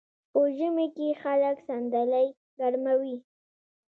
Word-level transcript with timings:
په 0.31 0.41
ژمي 0.57 0.87
کې 0.95 1.17
خلک 1.21 1.57
صندلۍ 1.67 2.27
ګرموي. 2.59 3.17